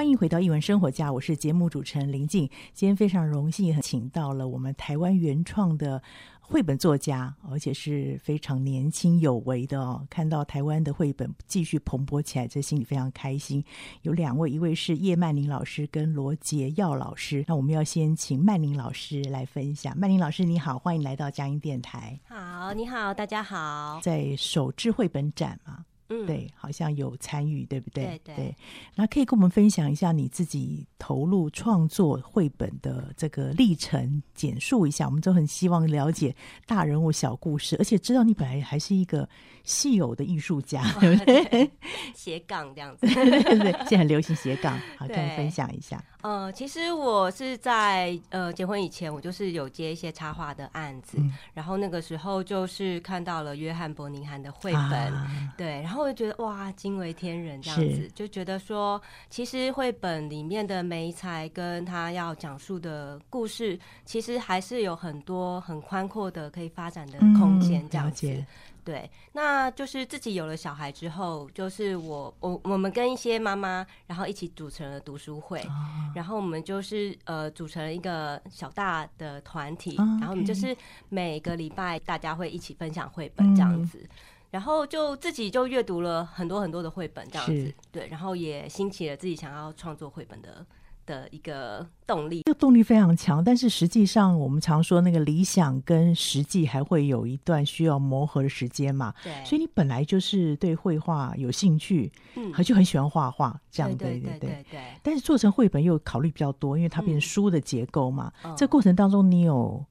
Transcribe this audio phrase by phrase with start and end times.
[0.00, 2.48] 欢迎回到一文生活家，我是节目主持人林静。
[2.72, 6.02] 今天非常荣幸，请到了我们台湾原创的
[6.40, 10.06] 绘本作家，而且是非常年轻有为的哦。
[10.08, 13.62] 看到台湾的绘本继续蓬勃起来，这心里非常开心。
[14.00, 17.44] 有两位，一位是叶曼玲老师跟罗杰耀老师。
[17.46, 19.94] 那我们要先请曼玲老师来分享。
[19.98, 22.18] 曼玲老师你好，欢迎来到佳音电台。
[22.26, 24.00] 好，你好，大家好。
[24.02, 25.79] 在首智绘本展嘛。
[26.10, 28.20] 嗯，对，好像有参与，对不对？
[28.24, 28.54] 对。
[28.94, 35.06] 那可以跟我们分享一下你自己投入创作绘本的这个历程，简述一下。
[35.06, 36.34] 我们都很希望了解
[36.66, 39.28] 大人物小故事，而且知道你本来还是一个
[39.62, 41.70] 戏偶的艺术家， 哦、对不对？
[42.14, 46.04] 斜杠这样子，对 对对，现在很流行斜杠，好，跟我们分享一下。
[46.22, 54.82] 呃，其实我是在呃结婚以前，我就是有接一些插画的案子，嗯，然后那个时候就是看到了约翰伯宁涵的绘本，
[55.12, 68.28] 啊，对，然后我就觉得哇，惊为天人这样子，就觉得说，其实绘本里面的媒材跟他要讲述的故事，其实还是有很多很宽阔的可以发展的空间这样子。
[68.30, 68.46] 嗯
[68.84, 80.76] 对，那就是自己有了小孩之后，就是我我我们跟一些妈妈，然后一起组成了读书会，哦、然后我们就是呃组成了一个小大的团体，哦、然后我们就是
[81.08, 84.08] 每个礼拜大家会一起分享绘本这样子，嗯、
[84.50, 90.64] 然后就自己就阅读了很多很多的绘本这样子，对，然后也兴起了自己想要创作绘本的。
[91.10, 99.12] 的一个动力，这个动力非常强，但是实际上我们常说那个理想跟实际还会有一段需要磨合的时间嘛。
[99.24, 104.80] 对，所以你本来就是对绘画有兴趣，嗯，就很喜欢画画这样，对对对对对。
[105.02, 108.32] 但是做成绘本又考虑比较多，因为它变成书的结构嘛。
[108.44, 109.84] 嗯，这过程当中你有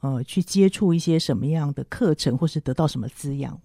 [0.00, 3.60] 呃去接触一些什么样的课程，或是得到什么滋养？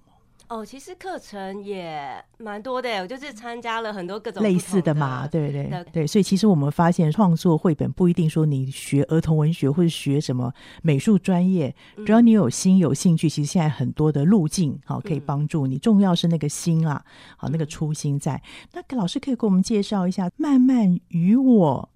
[0.49, 17.03] 哦，其实课程也蛮多的，我就是参加了很多各种类似的嘛，对对对对，所以其实我们发现创作绘本不一定说你学儿童文学或者学什么美术专业，只要你有心有兴趣，其实现在很多的路径好可以帮助你，重要是那个心啊，
[17.35, 18.41] 好那个初心在。
[18.71, 21.89] 那老师可以给我们介绍一下《慢慢与我》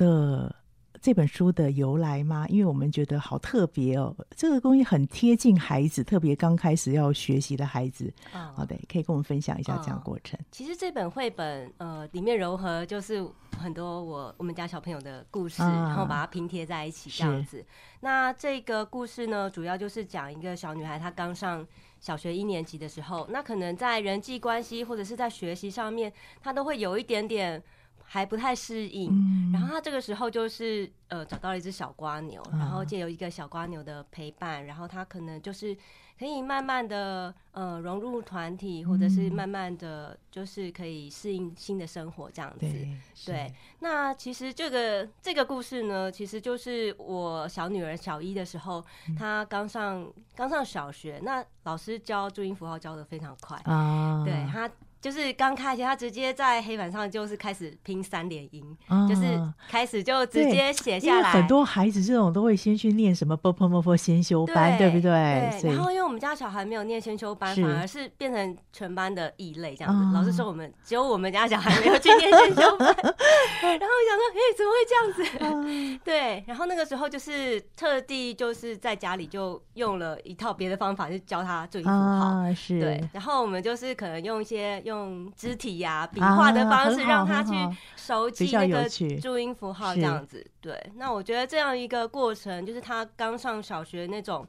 [0.00, 0.56] 的。
[1.04, 2.46] 这本书的由来吗？
[2.48, 8.10] 因为我们觉得好特别哦，这个东西很贴近孩子，特别刚开始要学习的孩子。
[8.32, 10.40] 好、哦、的，可以跟我们分享一下这样过程。
[10.40, 13.22] 嗯、其实这本绘本呃，里面糅合就是
[13.58, 17.62] 很多我我们家小朋友的故事，啊、然后把它拼贴在一起这样子。
[18.00, 21.66] 那这个故事呢，主要就是讲一个小女孩，她刚上
[22.00, 26.10] 小学一年级的时候，那可能在人际关系或者是在学习上面，
[26.42, 27.62] 她都会有一点点。
[28.06, 35.76] 还不太适应，嗯、然后他这个时候就是呃找到了一只小瓜牛，嗯、然后借由一个小瓜牛的陪伴，然后他可能就是
[36.18, 42.60] 可以慢慢的呃融入团体，或者是慢慢的就是可以适应新的生活这样子。
[42.60, 42.96] 对，
[43.26, 54.70] 对，那其实这个这个故事呢，其实就是我小女儿小一的时候，嗯、她刚上刚上小学，那老师教注音符号教的非常快啊，对她。
[55.04, 61.30] 就是刚开始，他直接在黑板上就是开始拼三连音，啊、就是开始就直接写下来。
[61.30, 65.60] 很多孩子这种都会先去念什么 b p m f 先修班，对，对不对？
[65.60, 65.74] 对。
[65.74, 70.02] 然后因为我们家小孩没有念先修班，反而是变成全班的异类这样子。
[70.04, 72.88] 啊、老师说我们只有我们家小孩没有去念先修班，
[73.60, 75.20] 然后我想说，哎、欸，怎么会这样子？
[75.44, 76.42] 啊、 对。
[76.46, 81.96] 然后那个时候就是特地就是在家里就用了一套别的方法，就教他注音符号。
[81.96, 82.80] 啊、是。
[82.80, 83.06] 对。
[83.12, 84.93] 然后我们就是可能用一些用。
[84.94, 87.52] 用肢体呀、啊、笔画的方式，让他去
[87.96, 88.88] 熟记那个
[89.20, 90.44] 注音符号，这样子。
[90.60, 94.46] 对，那我觉得这样一个过程，就是他刚上小学那种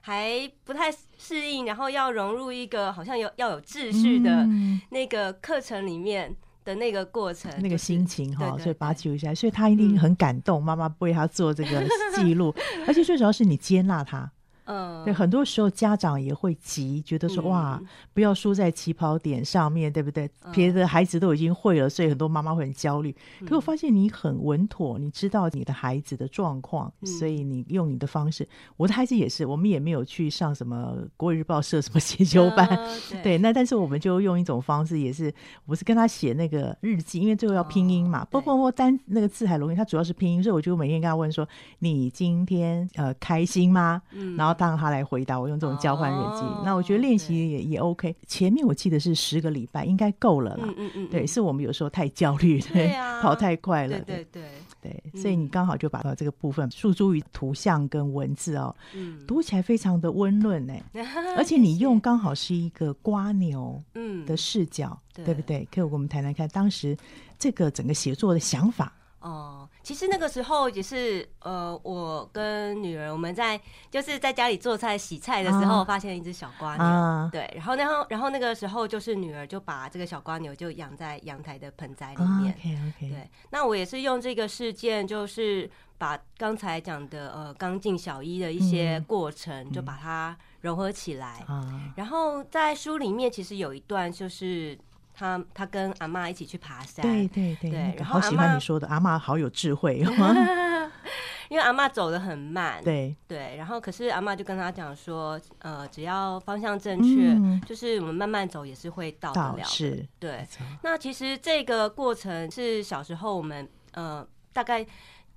[0.00, 4.46] 还不太适应，然后要融入一个好像有要有秩序的
[4.90, 9.34] 那个课程里面的那个过程，那个心情哈，所以把它记录下来。
[9.34, 12.54] 所以他一定很感动，妈妈为他做这个记录，
[12.86, 14.30] 而且最主要是你接纳他。
[14.68, 17.82] 嗯，对，很多时候家长也会急，觉得说、嗯、哇，
[18.12, 20.30] 不要输在起跑点上面，对不对？
[20.52, 23.16] 别的孩子都已经会了，所以很多妈妈会很焦虑。
[23.40, 28.46] 嗯、可我发现你很稳妥，你知道你的孩子的状况，嗯、所以你用你的方式。
[28.76, 32.68] 我的孩子也是，我们也没有去上什么国语日报社什么先修班，
[33.24, 33.38] 对。
[33.38, 35.32] 那但是我们就用一种方式，也是
[35.64, 41.48] 我是跟他写那个日记，因为最后要拼音嘛，不不不，单那个字还容易，他主要是拼音，所以我就每天跟他问说：
[41.78, 44.02] 你今天呃开心吗？
[44.12, 44.57] 嗯，然后。
[44.58, 46.42] 当他来回答，我用这种交换日记。
[46.42, 48.14] 哦、那我觉得练习也也 OK。
[48.26, 50.64] 前面我记得是十个礼拜，应该够了啦。
[50.66, 51.08] 嗯嗯嗯。
[51.08, 53.98] 对，是我们有时候太焦虑，对， 跑太快了。
[54.00, 54.44] 对对
[54.80, 60.82] 对所以你刚好就把这个部分诉诸于图像跟文字哦，嗯、读起来非常的温润哎，
[61.36, 63.80] 而且你用刚好是一个瓜牛
[64.26, 64.98] 的视角。
[65.24, 65.66] 对不对？
[65.72, 66.96] 可以我们谈谈看当时
[67.36, 68.92] 这个整个写作的想法。
[69.20, 73.58] 哦，其实那个时候也是，呃，我跟女儿我们在
[73.90, 82.52] 就是在家里做菜洗菜的时候，发现一只小瓜牛，啊、对，然后然后然后那个时候就是女儿就把这个小瓜牛就养在阳台的盆栽里面。
[82.52, 91.46] 啊、OK OK，对，那我也是用这个事件，就是把刚才讲的呃刚进小一的一些过程，嗯、就把它融合起来。
[91.48, 94.78] 嗯、然后在书里面其实有一段就是。
[95.18, 99.98] 他他跟阿妈一起去爬山，对对对，对，然后好喜欢你说的阿妈好有智慧，
[101.50, 110.46] 因为阿妈走的很慢，对对，然后可是阿妈就跟他讲说，呃，只要方向正确，嗯、就是我们慢慢走也是会到得了的，是，对。
[110.82, 114.86] 那其实这个过程是小时候我们呃大概。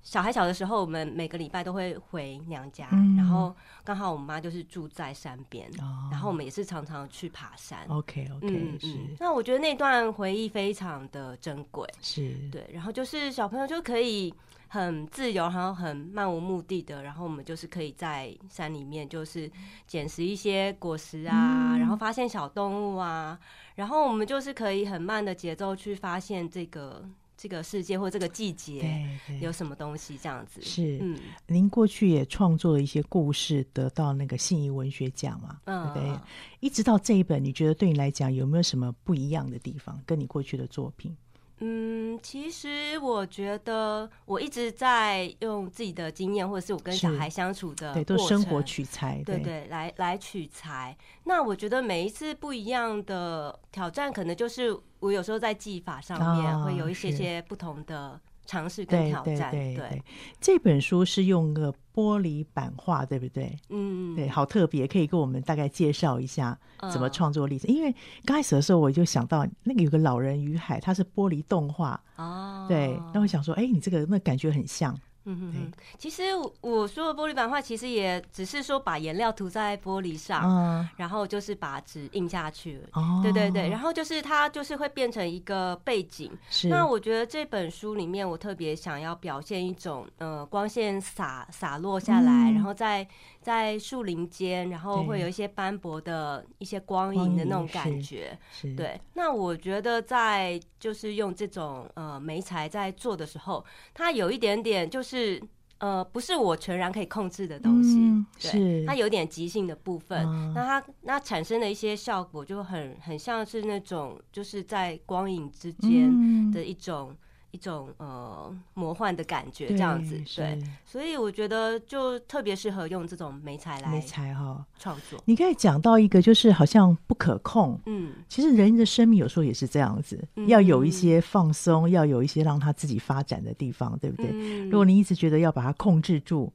[0.02, 3.54] 小孩小的时候，我们每个礼拜都会回娘家，嗯、然后
[3.84, 7.86] 刚好我妈就是住在山边，哦、然后我们也是常常去爬山。
[7.88, 8.98] OK OK，嗯，是。
[9.20, 12.68] 那我觉得那段回忆非常的珍贵，是对。
[12.72, 14.34] 然后就是小朋友就可以
[14.66, 19.48] 很自由，然后很漫无目的的，然后我们就是可以在山里面就是
[19.86, 23.38] 捡拾一些果实啊，嗯、然后发现小动物啊，
[23.76, 27.08] 然后我们就是可以很慢的节奏去发现这个。
[27.36, 29.08] 这个世界或这个季节
[29.40, 30.60] 有什么东西这样子？
[30.62, 35.60] 是，嗯，您过去也创作了一些故事，得到那个信义文学奖嘛？
[35.64, 36.18] 嗯，对不对？
[36.60, 40.00] 一直到这一本，你觉得对你来讲有没有什么不一样的地方？
[40.06, 41.16] 跟你过去的作品？
[41.64, 50.96] 嗯，其实我觉得我一直在用自己的经验，或者是我跟小孩相处的，对，都生活取材，对对，来来取材。
[51.22, 58.20] 那我觉得每一次不一样的挑战，可能就是我有时候在技法上面会有一些些不同的。
[58.52, 60.02] 尝试跟挑战，对，对，对，对，对。
[60.38, 63.56] 这本书是用个玻璃版画，对不对？
[63.70, 66.58] 嗯，对，好特别，可以跟我们大概介绍一下
[66.92, 67.70] 怎么创作历程。
[67.70, 67.90] 嗯、因为
[68.26, 72.66] 刚开始的时候，我就想到那个有个老人与海，它是玻璃动画哦。
[72.68, 74.94] 对，那我想说，哎，你这个那感觉很像。
[75.24, 76.22] 嗯哼哼，其实
[76.60, 82.88] 我说的玻璃版画，其实也只是说把颜料涂在玻璃上，嗯、然后就是把纸印下去了。
[82.94, 86.30] 哦，对对对，然后就是它就是会变成一个背景。
[86.50, 93.06] 是，那我觉得这本书里面，我特别想要表现一种，呃，光线洒洒落下来，嗯、然后在
[93.42, 98.38] 在树林间，然后会有一些斑驳的一些光影的那种感觉。
[98.76, 98.98] 对。
[99.14, 105.42] 那我觉得在就是用这种呃媒材在做的时候，它有一点点就是。
[105.82, 117.08] 呃，不是我全然可以控制的东西，嗯、对，是它有点即兴的部分，嗯、那它那产生的一些效果就很很像是那种就是在光影之间的一种。
[117.10, 117.16] 嗯
[117.52, 125.22] 一种呃魔幻的感觉，这样子对，对，所以我觉得就特别适合用这种媒材来媒材哈创作。
[125.26, 134.30] 你可以讲到一个就是好像不可控，嗯，其实人的生命有时候也是这样子，嗯、要有一些放松，要有一些让他自己发展的地方，对不对？
[134.32, 136.52] 嗯、如果你一直觉得要把它控制住。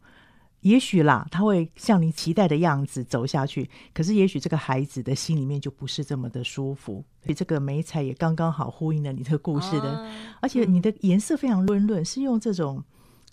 [0.62, 7.04] 也许啦，他会像你期待的样子走下去，可是也许这个孩子的心里面就不是这么的舒服。
[7.22, 12.84] 所以这个媒材也刚刚好呼应了你的故事的，啊、而且你的颜色非常温润，是用这种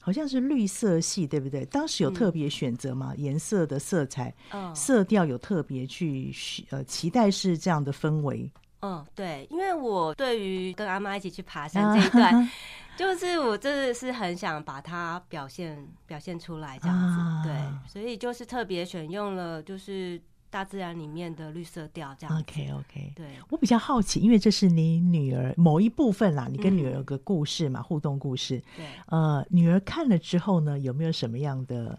[0.01, 1.65] 好像是绿色系，对不对？
[1.65, 3.15] 当时有特别选择嘛？
[3.17, 6.33] 颜、嗯、色的色彩、嗯、色调有特别去
[6.71, 8.51] 呃期待是这样的氛围。
[8.83, 12.35] 嗯，对，因为我对于跟阿妈一起去爬山这一段。
[12.37, 12.51] 啊
[12.97, 17.53] 就是我真的是很想把它表现表现出来这样子，啊、对，
[17.91, 22.43] 所以就是特别选用了就是大自然里面的绿色调这样子。
[22.43, 28.63] OK OK，对，我比较好奇，因为这是你女儿某一部分啦，你跟女儿有个故事嘛，嗯、互动故事。
[28.77, 31.99] 对，呃，女儿看了之后呢，有没有什么样的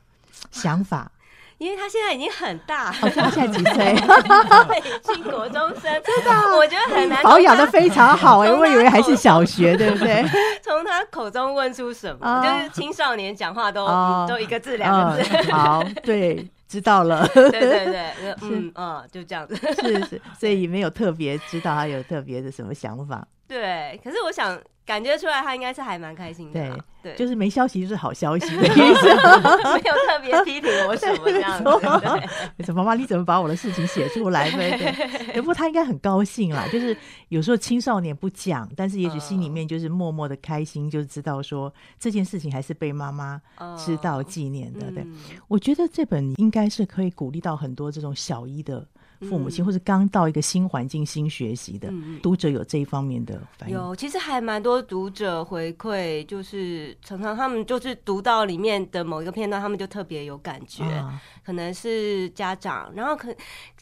[0.52, 1.12] 想法？
[1.58, 3.94] 因为他现在已经很大，他现在几岁？
[3.94, 10.24] 已经国中生，真的，我觉得很难保养的非常好哎，我以为还是小学，对不对？
[10.62, 13.88] 从他口中问出什么，就是青少年讲话都
[14.28, 15.52] 都一个字两个字。
[15.52, 17.26] 好，对，知道了。
[17.34, 18.12] 对对对，
[18.44, 19.56] 嗯嗯，就这样子。
[19.56, 23.26] 是是，所以没有特别知道他有特别的什么想法。
[23.48, 24.60] 对，可是我想。
[24.86, 26.62] 感觉出来，他应该是还蛮开心的。
[26.62, 32.72] 对对，就是没消息就是好消息 的意思，没有特别批评我什么这样子。
[32.72, 34.48] 妈妈，你怎么把我的事情写出来？
[34.52, 35.42] 对对。
[35.42, 36.96] 不过他应该很高兴啦，就是
[37.30, 43.42] 有时候青少年不讲，但是也许心里面就是默默的开心，就知道说这件事情还是被妈妈
[43.76, 44.92] 知道纪念的。
[44.92, 45.04] 对，
[45.48, 48.88] 我觉得这本应该是可以鼓励到很多这种小一的
[49.26, 53.76] 父母亲，嗯、或是刚到一个新环境、新学习的、嗯、读者有这一方面的反应？
[53.76, 60.84] 有，其实还蛮多读者回馈，就是常常他们就是读到里面的某一个片段，他们就特别有感觉。
[60.84, 63.34] 啊、可能是家长，然后可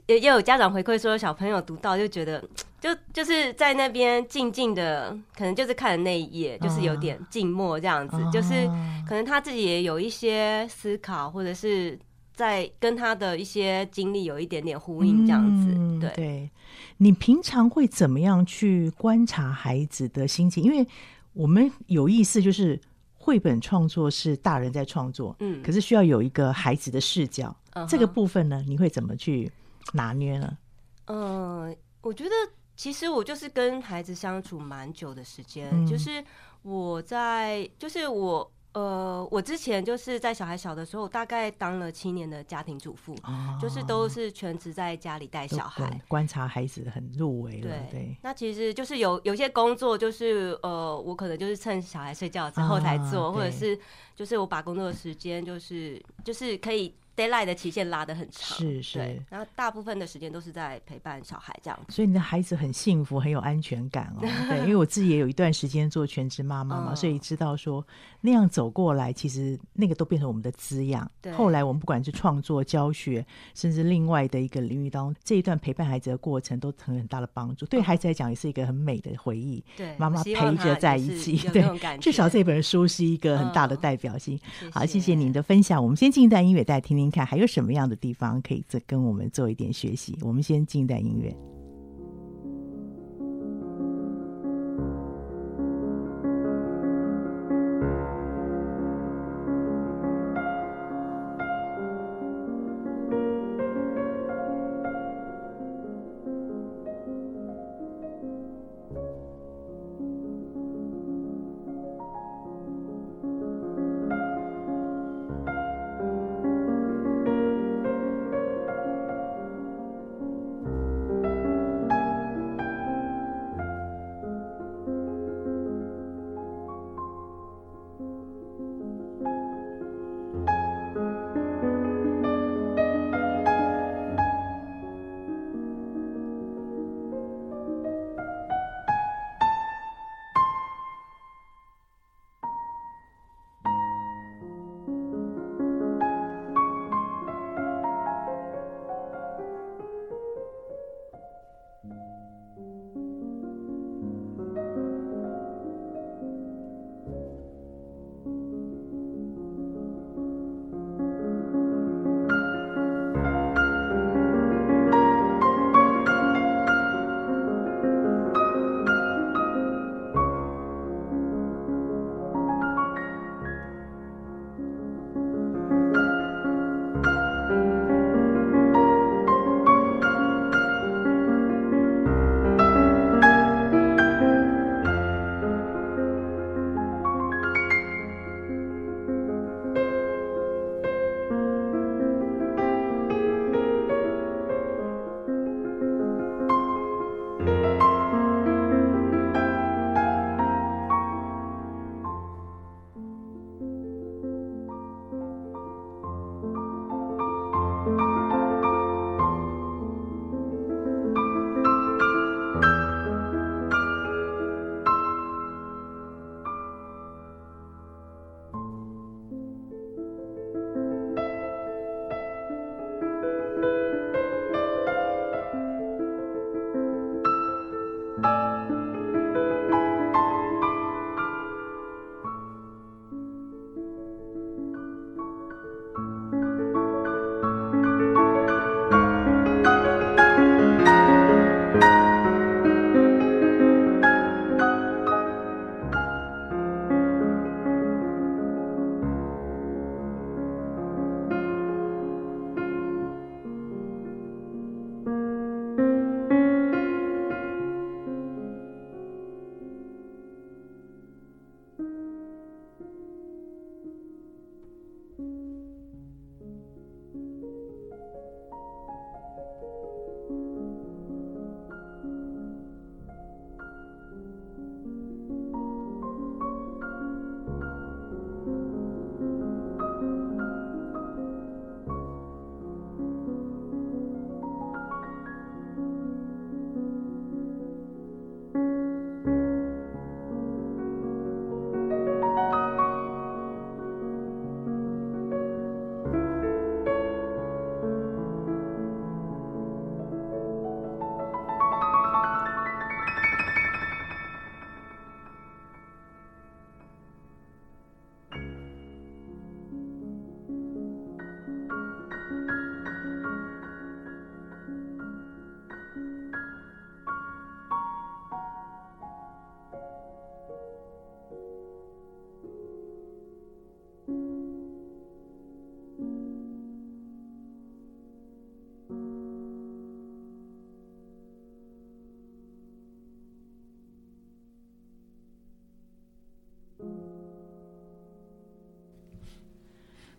[0.08, 2.44] 也也有家长回馈说，小朋友读到就觉得，
[2.82, 8.68] 就就是在那边静静的，可能就是看的那一页，就是有点静默这样子，啊、就是
[9.08, 11.98] 可能他自己也有一些思考，或者是。
[12.34, 15.72] 在跟他的一些经历有一点点呼应，这样子。
[15.72, 16.50] 嗯、对，对，
[16.98, 20.64] 你平常会怎么样去观察孩子的心情？
[20.64, 20.86] 因为
[21.34, 22.80] 我们有意思，就是
[23.14, 27.56] 绘本创作是大人在创作，嗯，可是需要有一个孩子的视角。
[27.74, 29.52] 嗯、这个部分呢，你会怎么去
[29.94, 30.58] 拿捏呢？
[31.06, 32.32] 嗯、呃，我觉得
[32.76, 36.24] 其实我就是跟孩子相处蛮久的时间，嗯、就是
[36.64, 38.52] 我在，就是我。
[38.74, 47.70] 呃，我之前就是在小孩小的时候，大概当了七年的家庭主妇，哦、就是都是全职在家里带小孩，观察孩子很入围了。
[47.70, 53.80] 对，对，那其实就是有有些工作，就是呃，我可能就是趁小孩睡觉之后才做，啊、或者是
[54.16, 56.94] 就是我把工作的时间就是就是可以。
[57.16, 64.22] Daylight 的期限拉得很长，是是，然后大部分的时间都是在陪伴小孩这样子，所以你的孩子很幸福，很有安全感哦。
[64.50, 67.86] 对，因为我自己也有一段时间做全职妈妈嘛，嗯、所以知道说
[68.22, 71.10] 那样走过来，其实那个都变成我们的滋养。
[71.22, 77.68] 对，后来我们不管是创作、教学，甚至另外的一个领域当中，这一段陪伴孩子的过程，都成很大的帮助。
[77.68, 79.64] 对孩子来讲，也是一个很美的回忆。
[79.78, 81.64] 对，妈妈陪着在一起， 对，
[82.00, 84.40] 至少这本书是一个很大的代表性。
[84.64, 85.80] 嗯、好，谢谢您的分享。
[85.80, 87.03] 我们先进一段音乐，再听听。
[87.04, 90.18] 您看还有什么样的地方可以再跟我们做一点学习？
[90.22, 91.36] 我们先进一段音乐。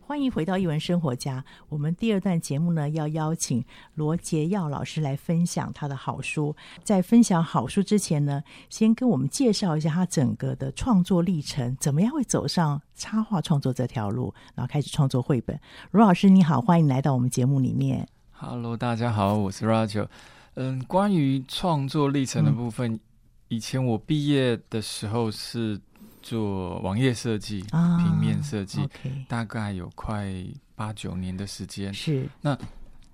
[0.06, 1.42] 欢迎回到一文生活家。
[1.70, 3.64] 我们第二段节目呢，要邀请
[3.94, 6.54] 罗杰耀老师来分享他的好书。
[6.82, 15.58] 在分享好书之前呢，先跟我们介绍一下他整个的创作历程，怎么样会走上插画创作这条路，然后开始创作绘本。
[15.92, 18.06] 罗老师你好，欢迎来到我们节目里面。
[18.32, 20.08] Hello，大家好，我是 Roger。
[20.56, 23.00] 嗯，关于创作历程的部分，嗯、
[23.48, 25.80] 以前我毕业的时候是。
[26.24, 30.34] 做网页设计、啊、平面设计，okay、大概有快
[30.74, 31.92] 八九年的时间。
[31.92, 32.58] 是那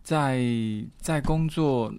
[0.04, 0.40] 在
[0.98, 1.92] 在工作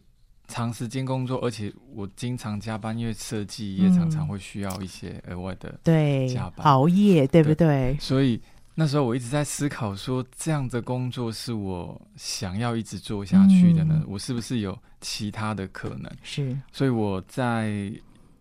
[0.47, 7.93] 长时间工作，而且我经常加班，因为设计也常常会需要一些额外的对加班熬夜，对不对？
[7.93, 8.41] 对，所以
[8.73, 13.95] 那时候我一直在思考说，这样的工作是我想要一直做下去的呢？
[13.97, 16.09] 嗯、我是不是有其他的可能？
[16.23, 17.91] 是，所以我在。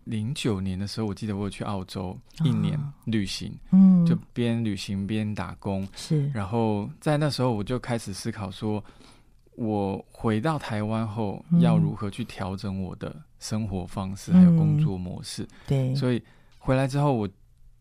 [0.05, 6.29] 零九年的时候，我记得我有去澳洲一年旅行，嗯，就边旅行边打工，是。
[6.29, 8.83] 然后在那时候，我就开始思考说，
[9.55, 15.47] 我回到台湾后要如何去调整我的生活方式，还有工作模式。
[15.67, 15.93] 对。
[15.95, 16.21] 所以
[16.57, 17.29] 回来之后，我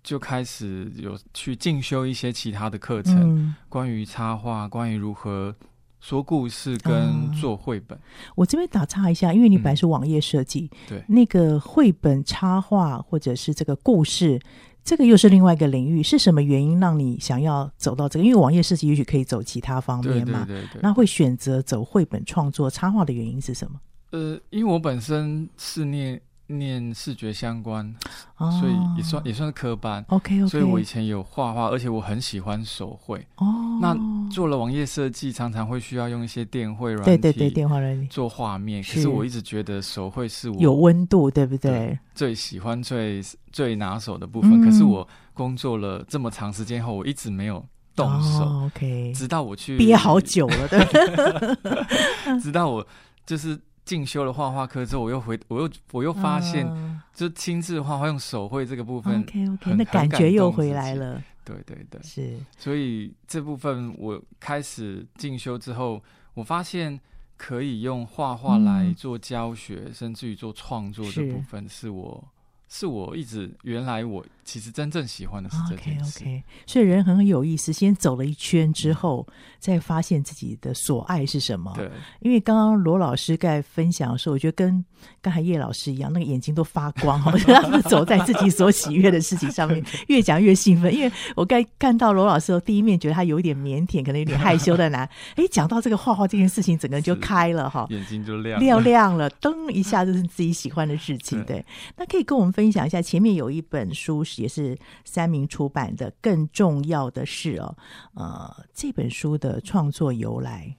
[0.02, 5.54] 就开始有去进修一些其他的课程，关于插画，关于如何。
[6.00, 8.00] 说故事跟做绘本，嗯，
[8.34, 14.40] 我这边打岔一下，因为你本来是网页设计，嗯，对，那个绘本插画或者是这个故事，
[14.82, 16.02] 这个又是另外一个领域。
[16.02, 18.24] 是什么原因让你想要走到这个？
[18.24, 23.78] 因为网页设计也许可以走其他方面嘛，对对对对，那会选择走绘本创作插画的原因是什么？
[24.12, 26.20] 呃，因为我本身是念。
[26.58, 27.94] 念视觉相关，
[28.36, 30.04] 哦、所以也算也算是科班。
[30.08, 33.18] OK OK，所以我以前有画画，而且我很喜欢手绘。
[33.36, 33.46] 哦，
[33.80, 33.96] 那
[34.30, 38.82] 做了网页设计，常常会需要用一些电绘软体，对对对，电绘软体做画面。
[38.82, 41.70] 可是我一直觉得手绘是我有温度，对不对？
[41.70, 44.60] 对最喜欢、最最拿手的部分。
[44.60, 48.44] 嗯、可是我工作了这么长时间后，我一直没有动手。
[48.44, 52.38] 哦、OK，直到我去憋好久了，对。
[52.40, 52.86] 直到我
[53.24, 53.58] 就是。
[53.90, 56.64] 进修了画画课之后，我又回，我又我又发现，
[57.12, 61.20] 就亲自画画用手绘这个部分，OK OK，那感觉又回来了。
[61.44, 62.38] 对对对，是。
[62.56, 66.00] 所以这部分我开始进修之后，
[66.34, 67.00] 我发现
[67.36, 72.24] 可以用画画来做教学，嗯、甚至于做创作的部分，是我。
[72.72, 76.24] 是我一直原来我其实真正喜欢的是这件事。
[76.24, 81.72] OK OK，所以人很有意思，先走了一圈之后，嗯、再发现自己的所爱是什么。
[81.76, 84.84] 对，因为刚刚罗老师在分享的时候，我觉得跟
[85.22, 90.92] 刚才叶老师一样，那个眼睛都发光，好像他们走在自己所喜悦的事情上面， 越讲越兴奋。
[90.92, 95.08] 因为我刚看到罗老师的第一面，觉得他有一点腼腆，可能有点害羞的男。
[95.36, 101.38] 哎，讲到这个画画这件事情，整个人就开了哈，眼睛就亮亮亮了，噔一下 就是自己喜欢的事情。
[101.44, 101.66] 对，对，
[101.98, 102.70] 那可以跟我们分。
[102.70, 107.76] 享一下，前面有一本书也是三民出版的，更重要的是哦，
[108.14, 110.74] 呃，这本书的创作由来。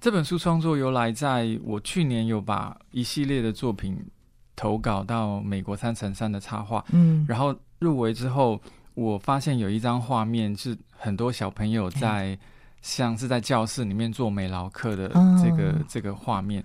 [0.00, 3.98] 这本书创作由来，在我去年有把一系列的作品
[4.54, 8.60] 投稿到美国三乘三的插画，嗯，然后入围之后，
[8.94, 12.38] 我发现有一张画面是很多小朋友在
[12.82, 15.08] 像是在教室里面做美劳课的
[15.42, 16.62] 这个、哦、这个画面。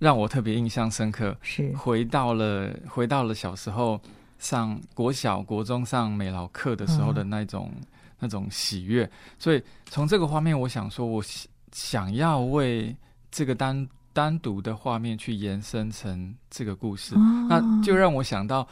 [0.00, 1.76] 让我特别印象深刻，是。
[1.76, 4.00] 回到了回到了小时候
[4.40, 7.86] 上国小、国中上美劳课的时候的那种、嗯、
[8.18, 9.08] 那种喜悦。
[9.38, 11.22] 所以从这个画面，我想说，我
[11.70, 12.96] 想要为
[13.30, 18.66] 这个单单独的画面去延伸成这个故事，哦、那就让我想到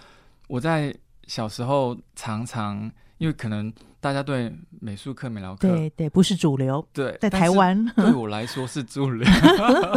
[0.49, 0.93] 我在
[1.29, 2.91] 小时候常常。
[3.19, 4.49] 因为可能大家对
[4.81, 7.85] 美术课、美劳课对对不是主流，对，在台湾。
[7.97, 9.29] 对我来说是主流，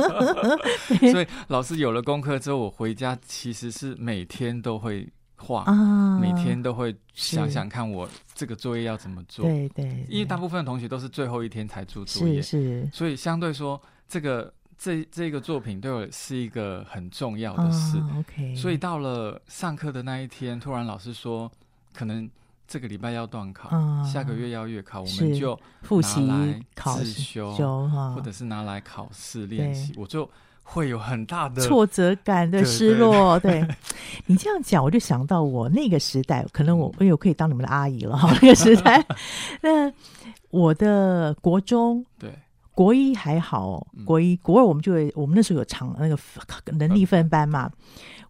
[1.11, 5.07] 所以老师有了功课之后，我回家其实是每天都会
[5.41, 9.43] 画，啊、每天都会想想看我这个作业要怎么做。
[9.43, 12.83] 对，对对，因为大部分的同学都是最后一天才做作业，是。
[12.83, 17.97] 是，所以相对说，这个这这个作品对我是一个很重要的事。
[17.97, 21.51] 啊、OK，所以到了上课的那一天，突然老师说
[21.93, 22.29] 可能。
[22.67, 26.25] 这个礼拜要断考，嗯、下个月要月考，我们就复习、
[26.73, 27.53] 自修，
[28.15, 30.23] 或者是拿来考试练习，我就
[30.71, 33.37] 会有很大的挫折感的失落。
[33.39, 33.65] 对，
[34.27, 38.31] 你这样讲，我就想到我那个时代，可能我因为我可以当你们的阿姨了哈。
[38.41, 39.05] 那个时代，
[39.61, 39.91] 那
[40.49, 42.29] 我的国中对。
[42.73, 46.17] 国一还好，国一国二我们就会，我们那时候有长那个
[46.77, 47.69] 能力分班嘛。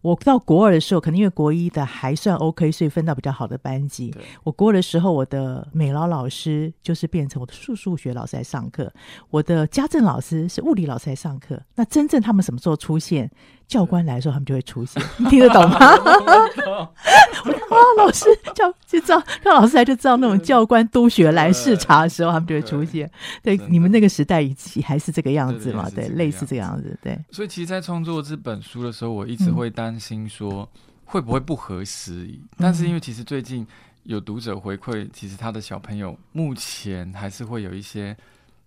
[0.00, 4.12] 我到国二的时候，可能因为国一的还算 OK，所以分到比较好的班级。
[4.42, 8.92] 我国二的时候，我的美劳老师就是变成我的数数学老师来上课，
[9.30, 11.62] 我的家政老师是物理老师来上课。
[11.76, 13.30] 那真正他们什么时候出现？
[13.72, 15.78] 教官来的时候，他们就会出现， 你听得懂吗？
[15.78, 23.10] 啊，老师叫就知道，让老师来就知道那种教官督学来视察的时候，他们就会出现。
[23.42, 24.46] 对，你们那个时代
[24.84, 25.88] 还是这个样子嘛？
[25.94, 26.98] 对，类似这个样子。
[27.02, 27.18] 对。
[27.30, 30.68] 所以，其实，在创作这本书的时候，我一直会担心说
[31.06, 32.38] 会不会不合时宜。
[32.58, 33.66] 但是，因为其实最近
[34.02, 38.14] 有读者回馈，其实他的小朋友目前还是会有一些，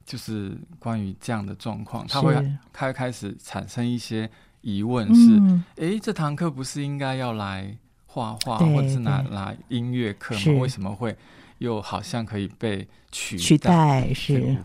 [0.03, 2.35] 就是关于这样的状况，他会
[2.73, 4.27] 开开始产生一些。
[4.65, 5.35] 疑问是：
[5.75, 7.71] 哎、嗯，这堂课不是应该要来
[8.07, 10.59] 画画，或者是拿来音乐课吗？
[10.59, 11.15] 为什么会
[11.59, 13.41] 又好像可以被取代？
[13.43, 14.57] 取代是，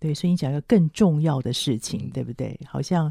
[0.00, 2.58] 对，所以你讲一个更重要的事情，嗯、对不对？
[2.66, 3.10] 好像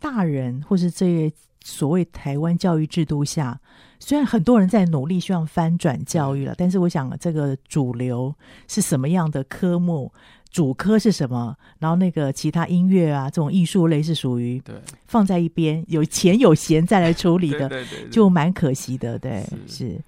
[0.00, 3.56] 大人或是这些所谓台湾教育制度下，
[4.00, 8.34] 虽然很多人在努力希望翻转教育了，嗯、但是我想这个主流
[8.66, 10.12] 是什么样的科目？
[10.50, 11.56] 主科是什么？
[11.78, 14.74] 然后那个其他音乐啊，这种艺术类是属于对
[15.06, 19.18] 放在一边，有钱有闲再来处理的， 对对就蛮可惜的。
[19.18, 20.04] 对，是，是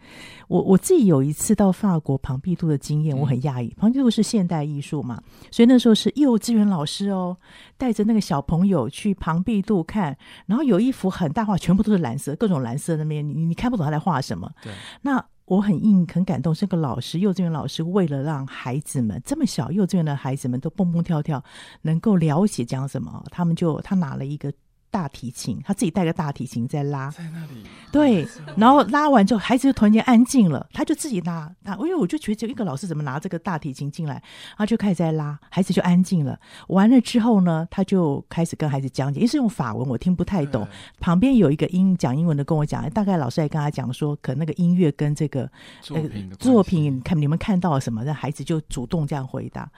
[0.48, 3.72] 我我自己有一次到法国庞毕度的经验，我很讶异。
[3.78, 7.36] 庞毕度是现代艺术嘛，所以那时候是幼稚园老师哦，
[7.78, 14.50] 带着那个小朋友去庞毕度看，然后有一幅很大画，全部都是蓝色，各种蓝色那边你你看不懂他在画什么。
[14.62, 15.24] 对，那。
[15.52, 21.44] 我很硬很感动，是个老师，幼稚园老师，为了让孩子们这么小，幼稚园的孩子们都蹦蹦跳跳，
[21.82, 24.50] 能够了解讲什么，他们就他拿了一个。
[24.92, 34.16] 大提琴，他自己带个大提琴在拉，在那里，对，然后拉完之后，孩子就突然间安静了，他就自己拉，他，因为我就觉得就一个老师怎么拿这个大提琴进来，
[34.50, 36.38] 然后就开始在拉，孩子就安静了。
[36.68, 40.68] 完了之后呢，他就开始跟孩子讲解，因为是用法文，我听不太懂。
[41.00, 45.50] 旁边有一个英讲英文的跟我讲，大概老师还跟他讲说，可能那个音乐跟这个
[45.80, 49.70] 作品、呃、作品，看你们看到了什么，让孩子就主动这样回答，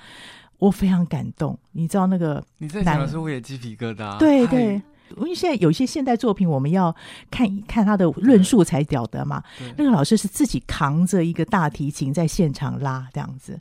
[0.58, 1.56] 我非常感动。
[1.70, 4.82] 你知道那个你在讲的时候，我也鸡皮疙瘩，对对。
[5.16, 6.94] 因为现在有一些现代作品，我们要
[7.30, 9.42] 看一看他的论述才晓得嘛。
[9.76, 13.60] 那个老师是自己扛着一个大提琴在现场拉这样子。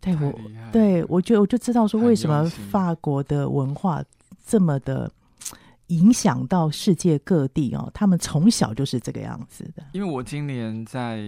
[0.00, 0.32] 对我，
[0.72, 4.02] 对我就我就知道说，为什么法国的文化
[4.46, 5.10] 这么的
[5.88, 7.90] 影响到世界各地哦。
[7.92, 9.82] 他们从小就是这个样子的。
[9.92, 11.20] 因为我今年在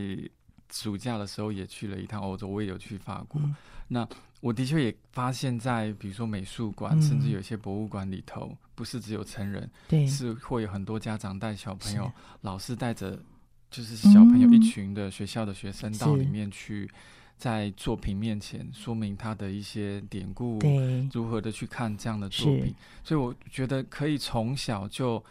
[0.73, 3.41] 暑假的时候也去了一趟欧洲，我也有去法国。
[3.43, 3.55] 嗯、
[3.89, 4.09] 那
[4.41, 13.23] 我的确也发现，在比如说美术馆，嗯、甚至有些博物馆里头，不是只有成人，对，是会有很多家长带小朋友，老师带着
[13.71, 16.91] 就是小朋友一群的学校的学生到里面去，
[17.37, 22.75] 在作品面前说明他的一些典故，对，如何的去看这样的作品。
[23.05, 25.23] 所以我觉得可以从小就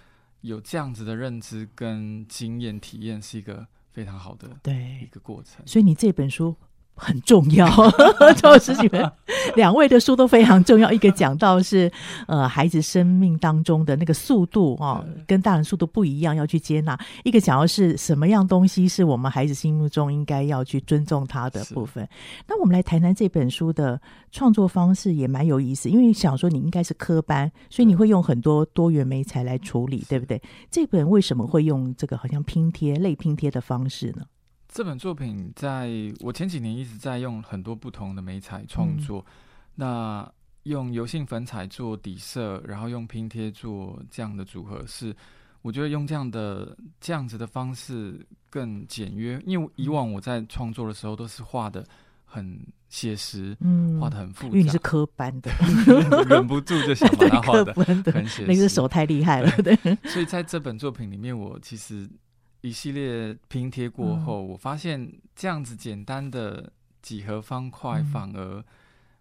[0.42, 5.66] 有这样子的认知跟经验体验，是一个非常好的对一个过程。
[5.66, 6.56] 所以你这本书。
[7.00, 7.68] 很重要，
[8.38, 9.10] 就是你们
[9.56, 10.92] 两位的书都非常重要。
[10.92, 11.92] 一个讲到是
[12.28, 22.08] 呃孩子生命当中的那个速度哦，跟大人速度不一样，要去接纳；一个讲到是什么样东西是我们孩子心目中应该要去尊重他的部分。
[22.48, 24.00] 那我们来谈谈这本书的
[24.32, 30.42] 创作方式也蛮有意思，因为想说你应该是科班，所以你会用很多多元媒材来处理，对不对？
[30.70, 34.24] 这本为什么会用这个好像拼贴类拼贴的方式呢？
[34.72, 39.34] 这本作品在我前几年一直在用很多不同的媒材创作，嗯、
[39.76, 40.32] 那
[40.64, 45.14] 用油性粉彩做底色，然后用拼贴做这样的组合，是
[45.64, 49.42] 我觉得用这样的这样子的方式更简约。
[49.44, 51.84] 因为以往我在创作的时候都是画的
[52.24, 55.50] 很写实，嗯，画的很复杂，因为你是科班的，
[56.30, 57.74] 忍不住就想把它 画的
[58.12, 59.76] 很写实，那个手太厉害了，对。
[60.06, 62.08] 所以在这本作品里面，我其实。
[62.62, 68.66] 一系列拼贴过后，嗯、我发现这样子简单的几何方块，反而、嗯、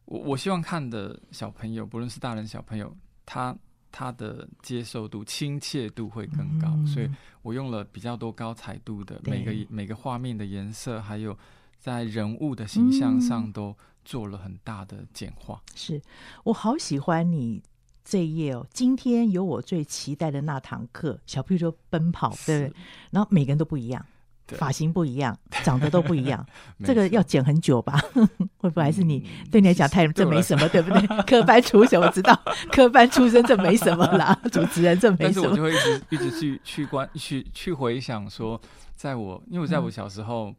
[0.07, 3.57] 我我希望看的小朋友，不论是大人小朋友，他
[3.93, 7.09] 他的接受度、亲切度会更高，嗯、所以
[7.43, 11.39] 我用了比较多高彩度的每个每个画面的颜色，还有
[11.79, 15.63] 在人物的形象上都做了很大的简化。
[15.75, 16.03] 是
[16.45, 17.63] 我好喜欢你。
[18.09, 22.77] 这一页哦，今天有我最期待的那堂课，小朋友说奔跑，对不对？
[23.11, 24.03] 然后每个人都不一样，
[24.47, 26.45] 发型不一样，长得都不一样，
[26.83, 28.01] 这个要剪很久吧？
[28.57, 31.07] 会不会还是你对你来讲太这没什么，对不对？
[31.29, 32.35] 科班出身我知道，
[32.73, 35.25] 科班出身这没什么啦，主持人这没什么。
[35.25, 38.59] 但是我就会一直一直去去关去去回想说，
[38.97, 40.55] 在我因为我在我小时候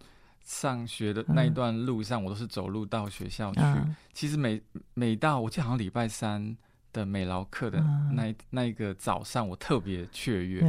[0.45, 3.61] 上学的那一段路上，我都是走路到学校去。
[4.13, 4.61] 其实每
[4.93, 6.55] 每到我记得好像礼拜三。
[6.91, 10.61] 的美劳课的那一、嗯、那一个早上，我特别雀跃，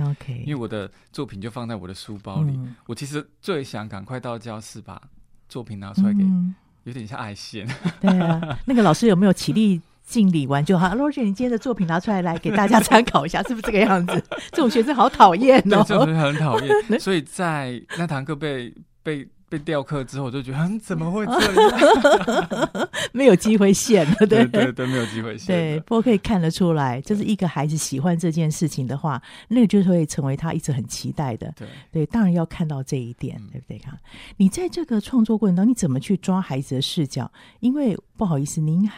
[0.44, 2.52] 因为我的作品就放在我的书包里。
[2.52, 5.00] 嗯、我其实最想赶快到教室把
[5.48, 6.54] 作品拿出来给，嗯、
[6.84, 7.66] 有点像爱线。
[8.00, 10.94] 对啊，那个老师有没有起立敬礼完就好。
[10.94, 14.22] 罗姐，你今天的作品拿出来，来给大家参考一下，是不是这个样子？
[14.50, 16.74] 这种学生好讨厌哦，对，就是很讨厌。
[17.00, 19.28] 所以在那堂课被被。
[19.50, 22.88] 被雕刻之后，我就觉得，嗯，怎么会这样？
[23.12, 25.48] 没有机会现了，对对对，没有机会现。
[25.48, 31.52] 对，不过可以看得出来，就是一个孩子喜欢这件事情的话，那个就会成为他一直很期待的。
[31.58, 33.78] 对对，当然要看到这一点，对不对？
[33.80, 33.98] 哈，
[34.36, 37.30] 你在这个创作过程当中，你怎么去抓孩子的视角？
[37.58, 38.88] 因为不好意思，您。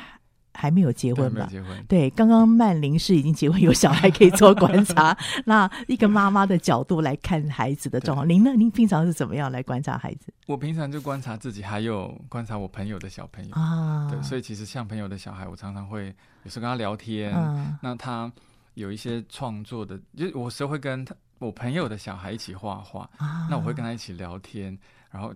[0.54, 1.46] 还没有结婚吧？
[1.50, 1.84] 结婚。
[1.88, 5.16] 对，刚刚曼玲是已经结婚有小孩可以做观察。
[5.46, 8.52] 那一个妈妈的角度来看孩子的状况，您呢？
[8.54, 10.32] 您平常是怎么样来观察孩子？
[10.46, 14.08] 我平常就观察自己，还有观察我朋友的小朋友啊。
[14.10, 17.32] 对，所以其实像朋友的小孩，我常常会有时候跟他聊天。
[17.32, 18.30] 啊、那他
[18.74, 23.08] 有一些创作的，就我时候会跟他我朋友的小孩一起画画。
[23.16, 24.78] 啊、那我会跟他一起聊天，
[25.10, 25.34] 然后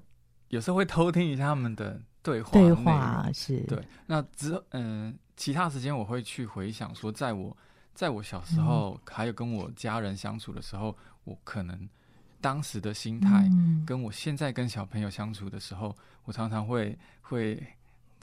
[0.49, 2.01] 有时候会偷听一下他们的。
[2.27, 3.81] 对话，对话是对。
[4.05, 7.57] 那之，嗯、呃，其他时间我会去回想说，在我
[7.95, 11.89] 在我小时候，嗯、还有跟我家人相处的时候，我可能
[12.41, 13.49] 当时的心态，
[13.87, 17.63] 跟我现在跟小朋友相处的时候，嗯、我常常会会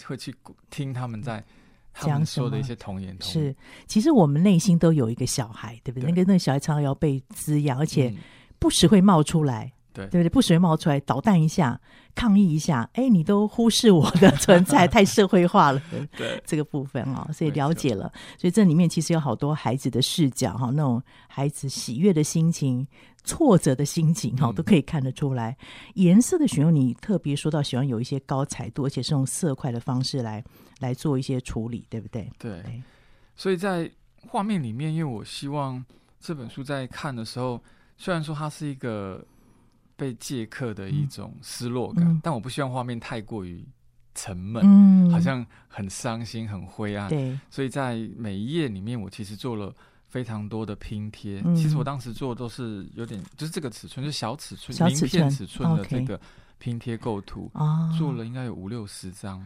[0.06, 0.36] 会去
[0.70, 1.42] 听他们在
[1.94, 3.34] 他们说的一些童言童语。
[3.34, 3.56] 是，
[3.88, 6.08] 其实我们内心都有一个小孩，对不对？
[6.08, 8.14] 对，那个那个小孩常常要被滋养，而且
[8.60, 9.72] 不时会冒出来。
[9.94, 10.30] 嗯对，对不对？
[10.30, 11.80] 不随冒出来捣蛋一下，
[12.16, 15.82] 抗议一下，哎，你都忽视我的 存在，太社会化了。
[16.18, 18.12] 对，这个部分啊、哦，所以了解了。
[18.38, 22.86] 所以这里面其实有好多孩子的视角哈，那种孩子喜悦的心情、
[23.24, 25.56] 挫折的心情哈，都可以看得出来。
[25.62, 30.44] 嗯、颜色的选用，你特别说到喜欢有一些高彩度，而且是用色块的方式来
[30.80, 32.28] 来做一些处理，对不对？
[32.40, 32.62] 对。
[32.64, 32.82] 对，
[33.36, 33.90] 所以在
[34.28, 35.84] 画面里面，因为我希望
[36.20, 37.62] 这本书在看的时候，
[37.98, 39.24] 虽然说它是一个。
[39.96, 43.64] 被借客的一种失落感，嗯、但我不希望画面太过于
[44.16, 47.10] 沉闷，嗯、好像很伤心、很灰暗。
[47.10, 49.74] 对，所以在每一页里面，我其实做了
[50.08, 51.42] 非常多的拼贴。
[51.46, 56.20] 嗯、其实我当时做的都是有点，就是这个尺寸，就是小尺寸、小尺寸名片尺寸的这个
[56.58, 59.46] 拼贴构图，哦、做了应该有五六十张，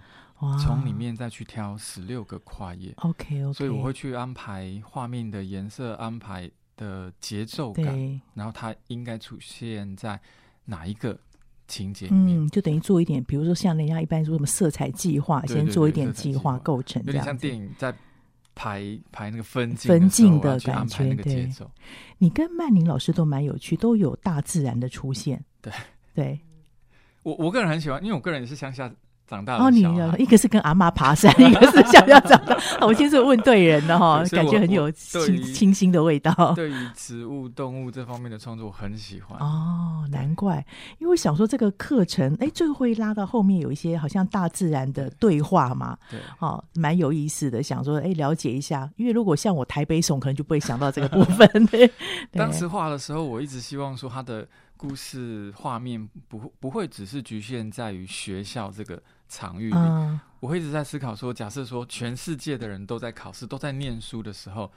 [0.63, 2.93] 从里面再去挑十六个跨页。
[2.97, 6.49] OK OK，所以我会去安排画面的颜色安排。
[6.78, 10.18] 的节奏感，然后它应该出现在
[10.63, 11.20] 哪一个
[11.68, 12.46] 情节里面？
[12.46, 17.94] 嗯，就等于做一点，比如说像人家一般说什么色彩计划，先做一点计划构成，有点像电影在
[18.56, 21.13] 排排那个分镜分镜的感觉。
[21.16, 21.52] 对，
[22.18, 25.44] 你跟曼宁老师都蛮有趣，都有大自然的出现。
[25.62, 25.74] 对
[26.13, 26.40] 对，
[27.24, 28.90] 我我个人很喜欢，因为我个人也是乡下。
[29.28, 29.82] 长大哦，你
[30.18, 32.58] 一个是跟阿妈爬山，一个是想要长大。
[32.82, 36.54] 我今天是问对人了哈， 感觉很有清清新的味道。
[36.56, 39.38] 对于植物、动物这方面的创作，我很喜欢。
[39.40, 40.66] 哦，难怪，
[41.00, 45.98] 因为我想说这个课程，哎，最后会拉到后面有一些好像大自然的对话嘛。
[46.10, 47.62] 对，哦，蛮有意思的。
[47.62, 51.48] 想说，哎，了解一下，因为如果像我台北怂，可能就不会想到这个部分。
[51.68, 51.92] 对，
[52.32, 59.02] 当时画的时候，我一直希望说，他的故事画面不不会只是局限在于学校这个。
[59.30, 64.72] 场域里，嗯、我会一直在思考说，假设说全世界的人都在考试、都在念书的时候。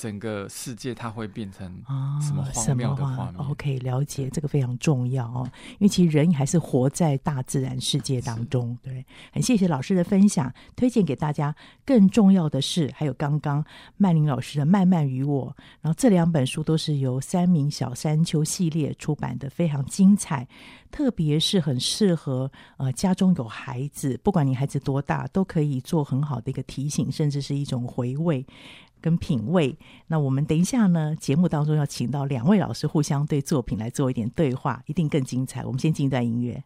[0.00, 1.70] 整个世界它会变成
[2.22, 3.34] 什么荒谬的画面？
[3.36, 5.46] 哦，OK，了解，这个非常重要哦。
[5.72, 9.06] 因为其实人还是活在大自然世界当中，是对。
[9.30, 11.54] 很谢谢老师的分享，推荐给大家。
[11.84, 13.62] 更重要的是，还有刚刚
[13.98, 20.48] 曼玲老师的《慢慢与我》，然后这两本书都是由三名小山丘系列出版的，非常精彩。
[20.90, 28.44] 特别是很适合呃家中有孩子，不管你孩子多大，都可以做很好的一个提醒，甚至是一种回味。
[29.00, 35.64] 跟品味，那我们等一下呢，节目当中要请到两位老师互相对作品来做一点对话，一定更精彩。
[35.64, 36.62] 我们先进一段音乐。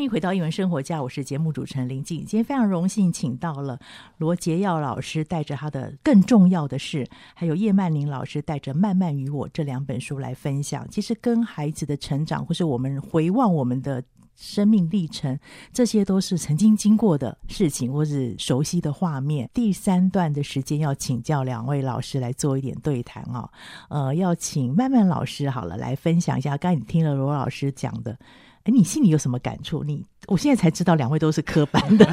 [0.00, 2.20] 欢迎回到英文生活家，我是节目主持人林静。
[2.20, 3.78] 今天非常荣幸请到了
[4.16, 10.88] 罗杰耀老师，带着他的更重要的事，还有叶曼宁老师带着《慢慢与我》这两本书来分享。
[10.88, 14.02] 其实跟孩子的成长，或是我们回望我们的
[14.34, 15.38] 生命历程，
[15.70, 19.50] 这些都是曾经经过的事情，或是熟悉的画面。
[19.52, 23.50] 第三段的时间要请教两位老师来做一点对谈哦。
[23.90, 26.56] 呃，要请曼曼老师好了，来分享一下。
[26.56, 28.18] 刚才你听了罗老师讲的。
[28.64, 29.82] 哎，你心里有什么感触？
[29.82, 32.04] 你我现在才知道，两位都是科班的，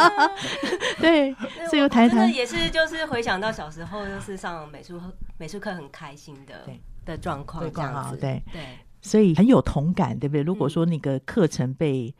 [1.00, 1.34] 对，
[1.68, 5.00] 所以我谈一谈，也是就是回想到小时候，就是上美术
[5.38, 6.68] 美术课很开心的
[7.04, 8.62] 的状况，这样子，对对，
[9.00, 10.42] 所以很有同感，对不对？
[10.42, 12.14] 如果说那个课程被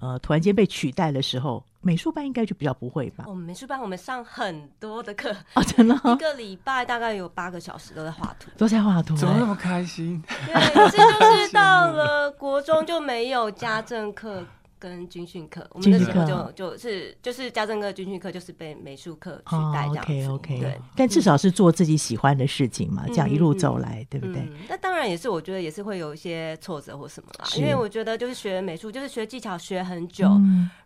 [0.00, 1.64] 呃突然间被取代的时候。
[1.84, 3.24] 美术班应该就比较不会吧？
[3.28, 10.22] 我们美术班我们上很多的课哦，真的， 一个礼拜大概有八个小时都在画图，都在画图，怎么那么开心？
[10.46, 14.42] 对，可是就是到了国中就没有家政课。
[14.78, 20.12] 跟军训课，我们那时候就就是就是家政课、军训课，就是被美术课取代这样子。
[20.12, 24.46] OK OK，对，但至少是做自己喜欢的事情嘛，这样一路走来，对不对？
[24.68, 27.46] 那当然也是，我觉得也是会有一些挫折或什么啦。
[27.56, 30.28] 因为我觉得就是学美术，就是学技巧学很久。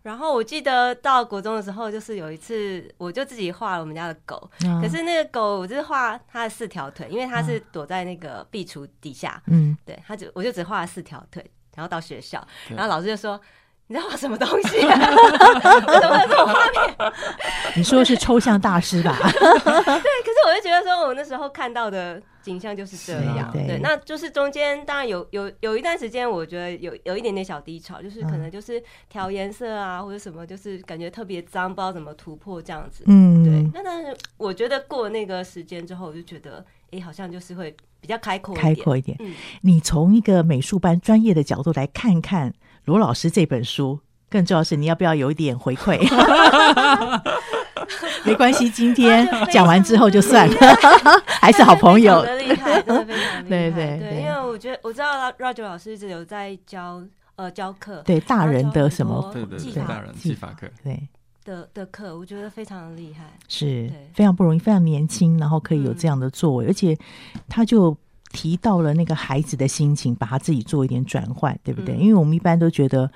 [0.03, 4.49] 然后我记得到国中的时候，就是有一次，我就自己画了我们家的狗。
[4.81, 9.41] 可是那个狗，我就是画它的四条腿，因为它是躲在那个壁橱底下。
[9.47, 13.39] 嗯，对，它就我就只画了四条腿，然后到学校，然后老师就说。
[13.91, 14.95] 你在画什么东西、啊？
[15.99, 17.13] 怎么有这种画面？
[17.75, 19.17] 你说的是抽象大师吧？
[19.19, 23.49] 对，可是我就觉得说，我那时候看到的景象就是这样。
[23.51, 28.79] 对，对，那就是中间当然有有有一段时间，我觉得有有一点点小低潮，就是可能就是
[29.09, 33.03] 调颜色啊，或者什么，就是感觉特别脏，不知道怎么突破这样子。
[33.07, 33.71] 嗯，对。
[33.73, 39.17] 那但是我觉得过那个时间之后，我就觉得，哎、欸，好像就是会比较开阔，开阔一点。
[39.19, 42.53] 嗯，你从一个美术班专业的角度来看看。
[42.85, 45.99] 罗老师这本书，更重要是你要不要有一点回馈？
[48.25, 50.55] 没关系，今天讲完之后就算了，
[51.39, 52.23] 还是好朋友。
[52.23, 53.41] 厉害，真的 非常厉害。
[53.43, 57.03] 对对对，因为我觉得我知道 Roger 老师一直有在教
[57.35, 61.07] 呃教课，对大人的什么技法，大人技法课，对
[61.49, 66.97] 的的课，我觉得非常厉害，是非常不容易，非常年轻，然后可以有这样的作为，而且
[67.47, 67.97] 他就。
[68.31, 71.95] 提到了那个孩子的心情，把他自己做一点转换，对不对？
[71.95, 73.11] 嗯、因为我们一般都觉得，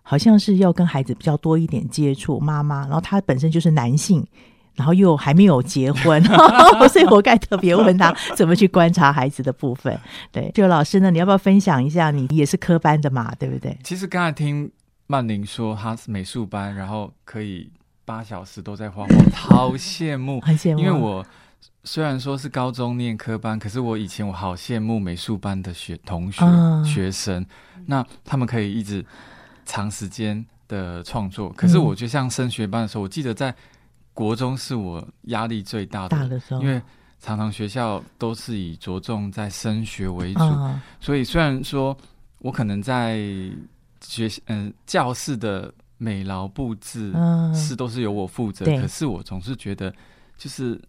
[0.00, 4.26] 好像是要跟孩子比较多一点接触，妈妈，然后他本身就是男性，
[4.74, 6.24] 然后又还没有结婚，
[6.88, 10.00] 所以我该特别问他 怎么去观察孩子的部分。
[10.32, 12.10] 对，就老师呢，你要不要分享一下？
[12.10, 13.78] 你也是科班的嘛，对不对？
[13.84, 14.70] 其实刚才听
[15.06, 17.70] 曼宁说他是美术班，然后可以
[18.04, 21.24] 八小时都在画画， 好羡慕，很羡慕，因为我。
[21.86, 27.44] 虽然说是高中念科班，可是我以前我好羡慕美术班的学同学、uh, 学生，
[27.84, 29.04] 那他们可以一直
[29.66, 31.50] 长时间的创作。
[31.50, 33.54] 可是我觉得像升学班的时候，我记得在
[34.14, 36.80] 国中是我压力最大的，的时候，因为
[37.20, 41.94] 常常学校都是以着重在升学为主，uh, 所以虽然说
[42.38, 43.20] 我可能在
[44.06, 47.12] 学习嗯、呃、教室的美劳布置
[47.54, 49.94] 是都是由我负责，uh, 可是我总是觉得
[50.38, 50.80] 就是。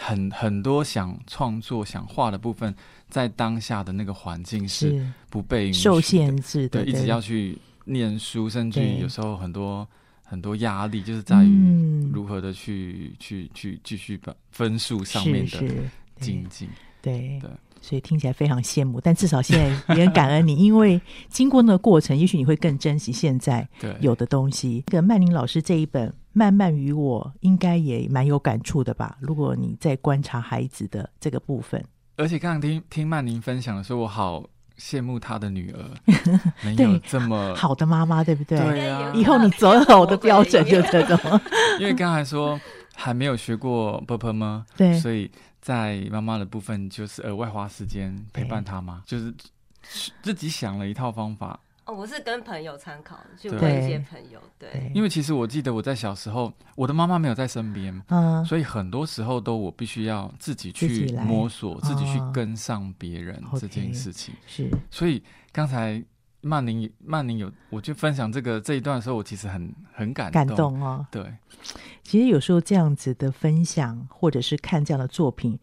[0.00, 2.72] 很很多想创作、想画的部分，
[3.08, 9.84] 在当下的那个环境是不被受限制的，对，一直要去念书，甚至于有时候很多
[10.22, 15.58] 很多压力，就是在于如何的去去去继续把分数上面的
[16.20, 16.68] 精进，
[17.02, 17.40] 对。
[17.40, 17.50] 对。
[17.80, 23.66] 所以听起来非常羡慕，但至少现在也很感恩你， 因为经过那个过程，也许你会更珍惜现在
[24.00, 24.84] 有的东西。
[24.86, 29.16] 跟曼宁老师这一本《慢慢与我》，应该也蛮有感触的吧？
[29.20, 31.82] 如果你在观察孩子的这个部分，
[32.16, 34.44] 而且刚刚听听曼宁分享的时候，我好
[34.78, 35.84] 羡慕她的女儿
[36.64, 38.58] 能有这么好的妈妈，对不对？
[38.58, 41.40] 对啊，以后你择偶的标准就这种。
[41.80, 42.60] 因为刚才说
[42.94, 44.66] 还没有学过波波吗？
[44.76, 45.30] 对，所以。
[45.60, 49.02] 在妈妈的部分，就是额外花时间陪伴她吗？
[49.06, 49.34] 就是
[50.22, 51.58] 自己想了一套方法。
[51.84, 54.38] 哦，我是跟朋友参考，就问一些朋友。
[54.58, 64.34] 对，对，因为其实我记得我在小时候，我的妈妈没有在身边，嗯，所以很多时候都我必须要自己去摸索，自己，自己去跟上别人这件事情。
[64.34, 66.04] 哦 okay，是，所以刚才
[66.40, 71.06] 曼宁曼宁有我就分享这个这一段的时候，我其实很很感动，感动哦。
[71.10, 71.24] 对。
[72.02, 75.58] 其实有时候这样子的分享，或者是看这样的作品，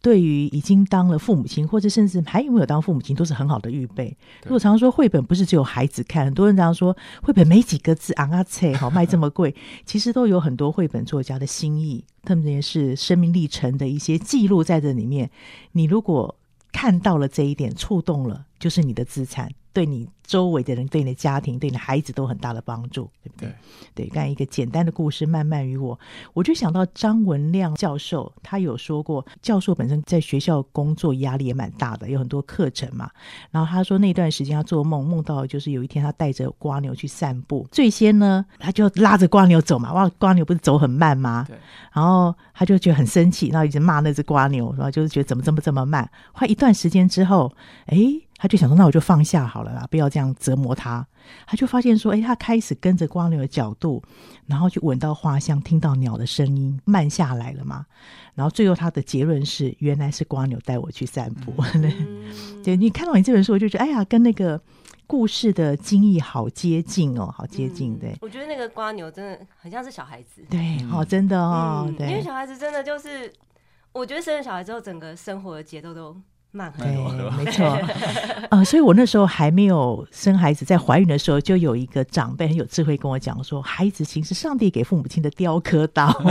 [0.00, 4.16] 对于已经当了父母亲，或者甚至还有没有当父母亲，都是很好的预备。
[4.44, 9.54] 如果常常说绘本不是只有孩子看，很多人常常说绘本没几个字，昂啊切，好 卖这么贵，
[9.84, 15.30] 其实都有很多绘本作家的心意，特别是生命历程的一些记录在这里面。
[15.72, 16.36] 你如果
[16.72, 19.50] 看到了这一点，触动了，就是你的资产。
[19.72, 23.54] 对你周围的人、对你的家庭、对你的孩子都很大的帮助，对不对？
[23.94, 26.00] 对，刚才一个简单的故事，慢慢与我，
[26.32, 33.10] 我就想到张文亮教授，他有说过，教授本身在学校工作压力也蛮大的，有很多课程嘛。
[33.50, 41.44] 然后他说那段时间他做梦，梦到就是有一天他带着瓜牛去散步，最先呢他就拉着瓜牛走嘛，哇，瓜牛不是走很慢吗？
[41.46, 41.58] 对。
[41.92, 46.10] 然后他就觉得很生气，然后一直骂那只瓜牛，然后就是觉得怎么这么这么慢。
[46.32, 47.52] 后来一段时间之后，
[47.88, 48.22] 哎。
[48.38, 51.06] 他就想说，那我就放下好了啦，不要这样折磨他。
[51.46, 54.02] 他就发现说，哎，他开始跟着蜗牛的角度，
[54.46, 57.86] 然后去闻到花香，听到鸟的声音，慢下来了嘛。
[58.34, 61.54] 然后最后他的结论是，原来是瓜牛带我去散步。
[61.74, 64.60] 嗯、对，你看到你这本书，我就觉得，哎呀，跟那个
[65.06, 67.98] 故事的经历好接近哦，好接近。
[67.98, 70.44] 对，我觉得那个瓜牛真的很像是小孩子。
[70.50, 73.32] 对，哦，真的哦，嗯、对，因为小孩子真的就是，
[73.92, 76.14] 我觉得生了小孩之后，整个生活的节奏都。
[76.78, 77.78] 对，没错，
[78.50, 86.12] 呃，所以我那时候还没有生孩子，在怀孕的时候，就有一个长辈很有智慧跟我讲说，孩子其实是上帝给父母亲的雕刻刀，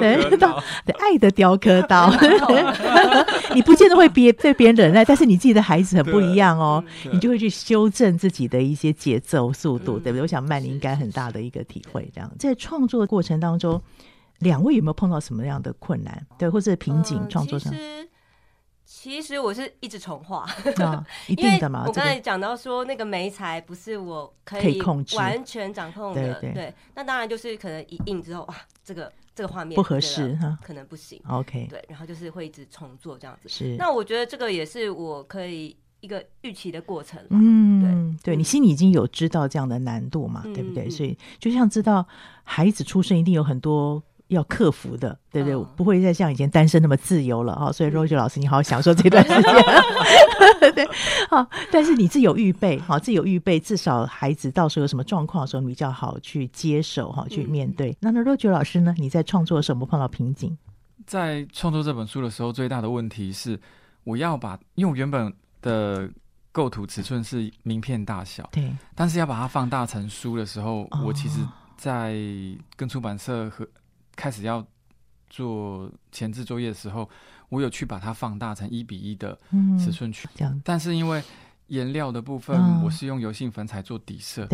[0.00, 2.12] 对，对，爱的雕刻 刀，
[3.54, 6.82] 你不见得会别对别人忍耐，但是你自己的孩子很不一样哦，
[7.12, 10.22] 你就会去修正自己的一些节奏、速度，对不对？
[10.22, 12.30] 我想曼玲应该很大的一个体会，这样。
[12.38, 13.80] 在创作的过程当中，
[14.40, 17.20] 两位有没有碰到什么样的困难，对，或者瓶颈？
[17.28, 17.72] 创作上。
[17.72, 18.08] 其实
[19.42, 21.84] 我是一直重画，哦， 一定的嘛。
[21.86, 24.80] 我刚才讲到说，那个媒材不是我可以
[25.16, 26.74] 完全掌控的，对，对，对。
[26.94, 31.20] 那当然就是可能一印之后，哇，这个这个画面不合适哈，可能不行。
[31.28, 33.48] OK，对，然后就是会一直重做这样子。
[33.48, 33.76] 是。
[33.78, 37.22] 那我觉得这个也是我可以一个预期的过程。
[37.30, 40.88] 嗯，对，对你心里已经有知道这样的难度嘛，嗯，对不对？
[40.88, 42.06] 所以就像知道
[42.42, 44.02] 孩子出生一定有很多。
[44.28, 45.54] 要克服的，对不对？
[45.54, 47.70] 哦、不会再像以前单身那么自由了哈。
[47.70, 49.52] 所以 Roger 老师，你好好享受这段时间，
[50.74, 50.86] 对，
[51.30, 51.46] 好。
[51.70, 57.90] 但是你自己有预备，好，自己有预备，至少孩子到时候有什么状况的时候，你比较好去接手哈，去面对。
[57.90, 58.94] 嗯、那那 Roger 老师呢？
[58.98, 60.56] 你在创作的时候有没有碰到瓶颈？
[61.06, 63.60] 在创作这本书的时候，最大的问题是，
[64.02, 66.10] 我要把，因为我原本的
[66.50, 71.38] 构图尺寸是名片大小，对，但是要把它放大成书的时候，哦、我其实，
[71.76, 72.16] 在
[72.74, 73.64] 跟出版社和
[74.16, 74.66] 开始要
[75.28, 77.08] 做前置作业的时候，
[77.50, 79.38] 我有去把它放大成一比一的
[79.78, 81.22] 尺寸去，嗯，但是因为
[81.68, 84.48] 颜料的部分，我是用油性粉彩做底色，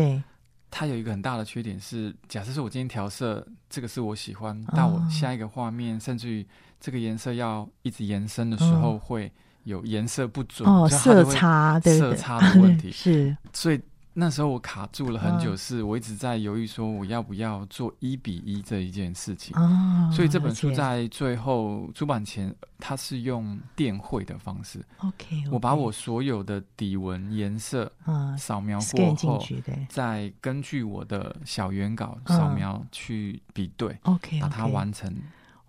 [0.69, 6.45] 它有一个很大的缺点是，假设说我今天调色，这个是我喜欢，到我下一个画面，甚至于
[6.79, 9.31] 这个颜色要一直延伸的时候，会
[9.63, 12.91] 有颜色不准哦，色差，色差的问题。
[12.93, 13.79] 是，所以。
[14.15, 19.57] 那时候我卡住了很久，是我一直在犹豫，说我要不要做一比一这一件事情。
[19.57, 24.85] 哦，所以这本书在最后出版前，它是用电绘的方式。
[24.99, 27.91] OK，我把我所有的底纹颜色
[28.37, 29.43] 扫描过后，
[29.89, 33.97] 再根据我的小原稿扫描去比对。
[34.03, 35.11] OK，把它完成。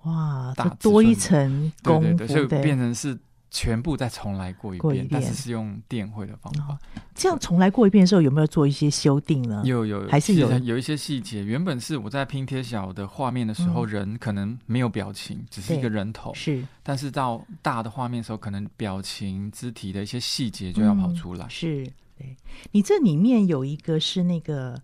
[0.02, 3.18] 哇，多一层功夫，对对对，所以变成是。
[3.54, 6.76] 全部再重来过一遍，但是是用电绘的方法。
[7.14, 9.62] 这样重来过一遍的时候，有没有做一些修订呢？
[9.64, 11.44] 有有，还是有有一些细节。
[11.44, 16.34] 原本是我在拼贴小的画面的时候，嗯、人可能没有表情，只是一个人头。
[16.34, 21.46] 是，但是到大的画面的时候，可能表情、肢体的一些细节就要跑出来。
[21.46, 21.86] 嗯、是，
[22.18, 22.36] 对。
[22.72, 24.76] 你这里面有一个是那个，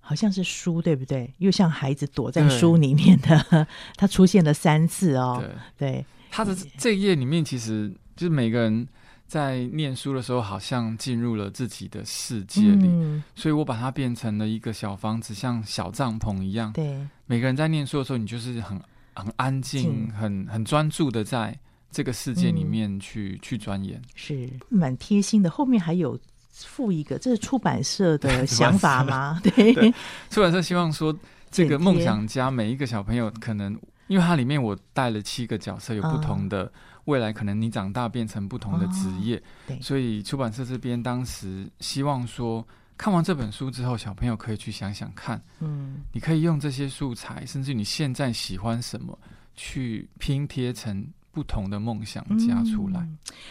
[0.00, 1.30] 好像是书，对不对？
[1.36, 5.44] 又像孩子躲在书里面的， 它出现了三次哦。
[5.76, 5.90] 对。
[5.92, 8.86] 对他的这一页里面，其实就是每个人
[9.26, 16.72] 在念书的时候，好像进入了自己的世界里，嗯、所以我把它变成了一个小房子，像小帐篷一样。
[16.72, 18.80] 对，每个人在念书的时候，你就是很
[19.14, 21.58] 很安静、很很专注的在
[21.90, 25.50] 这个世界里面去、嗯、去钻研，是蛮贴心的。
[25.50, 26.18] 后面还有
[26.52, 29.40] 附一个，这是出版社的想法吗？
[29.44, 29.92] 对，对，
[30.30, 31.14] 出版社希望说，
[31.50, 33.78] 这个梦想家每一个小朋友可能。
[34.08, 36.70] 因为它里面我带了七个角色，有不同的
[37.04, 49.16] 未来，可能你长大变成不同的职业，对，所以出版社这边当时希望说，看完这本书之后，小朋友可以去想想看，嗯，你可以用这些素材，甚至你现在喜欢什么，
[49.54, 53.06] 去拼贴成不同的梦想加出来。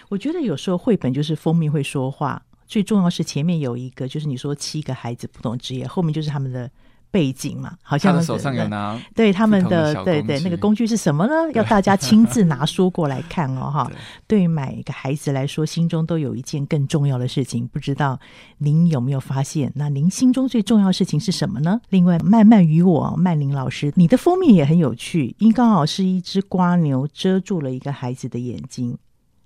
[0.09, 6.69] 我觉得有时候绘本就是封面会说话，最重要是前面有一个，就是你说七个孩子不同职业，后面就是他们的。
[7.09, 11.33] 背景嘛，好像他手上有拿对他们的对对那个工具是什么呢？
[11.53, 13.91] 要大家亲自拿书过来看哦，哈。
[14.27, 18.19] 对于每个孩子来说，心中都有一件更重要的事情，不知道
[18.57, 19.71] 您有没有发现？
[19.75, 21.79] 那您心中最重要的事情是什么呢？
[21.89, 28.97] 另外，慢慢与我，曼玲老师，你的封面也很有趣，因刚好是一只瓜牛遮住了一个孩子的眼睛。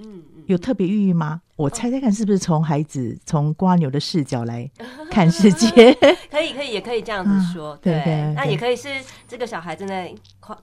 [0.02, 1.42] 嗯嗯，有特别寓意吗？
[1.56, 4.68] 我猜猜看，是不是从孩子从瓜牛的视角来
[5.12, 5.94] 看世界？
[6.32, 7.78] 可以，可以，也可以这样子说。
[7.82, 8.90] 对对，那也可以是
[9.28, 10.12] 这个小孩正在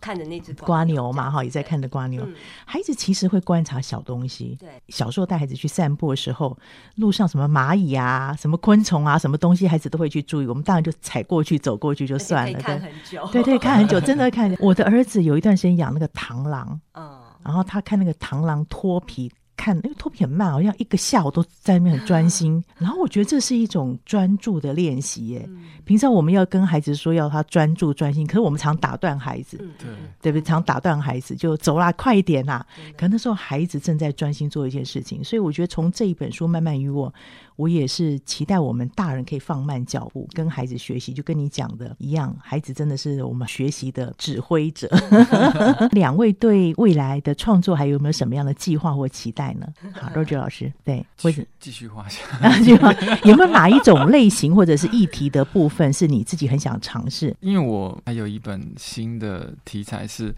[0.01, 2.27] 看着那只瓜牛嘛，哈，也在看着瓜牛。
[2.65, 4.57] 孩子其实会观察小东西。
[4.59, 6.59] 对，小时候带孩子去散步的时候，
[6.97, 10.47] 路上什么蚂蚁啊、什么昆虫啊、什么东西，孩子都会去注意。
[10.47, 12.59] 我们当然就踩过去、走过去就算了。
[12.59, 14.53] 看很久，对对，看很久，真的看。
[14.59, 19.33] 我的儿子有一段时间养那个螳螂，嗯，然后他看那个螳螂脱皮。
[19.59, 22.65] 看，因为脱皮很慢，好像一个下午都在那边很专心。
[22.79, 25.45] 然后我觉得这是一种专注的练习耶。
[25.49, 29.89] 嗯、平常我们要跟孩子说要他专注专心，可是我们常打断孩子，嗯、对
[30.23, 30.43] 对不对？
[30.49, 32.65] 常打断孩子，就走啦，快一点啦。
[32.97, 37.13] 可能那时候孩子正在专心做一件事情，所以我觉得从这一本书慢慢与我。
[37.57, 44.89] 我也是期待我们大人可以放慢脚步，跟孩子学习，就跟你讲的一样，孩子真的是我们学习的指挥者。
[45.91, 49.67] 两位对未来的创作还有没有什么样的计划或期待呢？
[49.93, 52.23] 好，Roger 老师，对，或者继续画下。
[53.25, 57.35] 有没有哪一种类型或者是议题的部分是你自己很想尝试？
[57.41, 60.35] 因为我还有一本新的题材是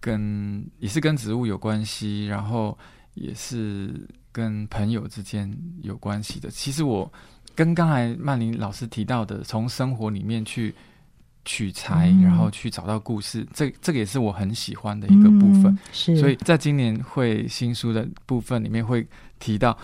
[0.00, 2.76] 跟也是跟植物有关系，然后
[3.14, 4.08] 也是。
[4.30, 5.52] 跟朋友之间
[5.82, 7.10] 有关系的，其实我
[7.56, 10.72] 跟刚才曼玲老师提到的，从生活里面去
[11.48, 15.64] 取材，嗯、然后去找到故事，这这个也是我很喜欢的一个部分。
[15.64, 19.06] 嗯、是，所以在今年会新书的部分里面会
[19.38, 19.76] 提到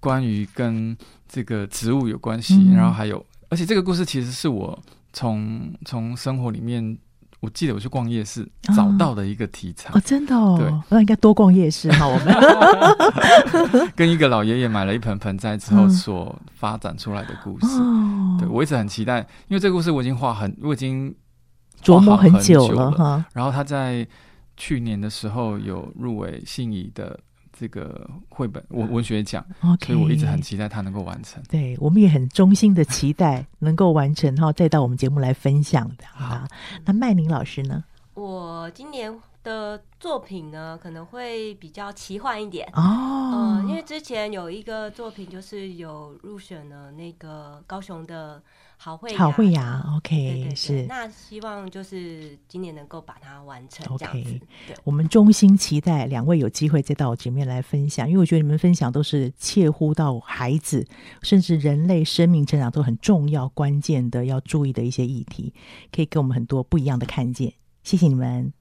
[0.00, 0.96] 关于跟
[1.28, 4.76] 这个植物有关系，嗯、然后还有，而且这个故事其实是我
[5.12, 6.98] 从从生活里面。
[7.42, 9.90] 我记得我去逛夜市找到的一个题材。
[9.92, 12.06] 哦，真的哦，对，那应该多逛夜市哈。
[12.06, 13.90] 我们。
[13.96, 17.66] 跟一个老爷爷买了一盆盆栽之后所发展出来的故事，
[18.38, 19.18] 对，我一直很期待，
[19.48, 21.12] 因为这个故事我已经画很，我已经
[21.82, 23.24] 琢磨很久了哈。
[23.34, 24.06] 然后他在
[24.56, 27.18] 去年的时候有入围信谊的。
[27.52, 31.42] 这个绘本文文学奖，Okay, 所以我一直很期待它能够完成。
[31.48, 36.04] 对，我们也很衷心的期待能够完成，然后再到我们节目来分享的。
[36.10, 36.46] 好，
[36.84, 37.84] 那麦宁老师呢？
[38.14, 43.60] 我今年的作品呢，可能会比较奇幻一点哦。
[43.62, 48.42] 嗯，因为之前有一个作品，就是有入选了那个高雄的。
[48.84, 50.86] 好会好会呀，OK，对对对，是。
[50.88, 54.18] 那希望就是今年能够把它完成这样子。
[54.18, 60.84] OK，对，我们衷心期待两位有机会再到我前面来分享，因为我觉得你们分享都是切乎到孩子，
[61.22, 65.54] 甚至人类生命成长都很重要、关键的要注意的一些议题，
[65.92, 67.52] 可以给我们很多不一样的看见。
[67.84, 68.52] 谢谢你们。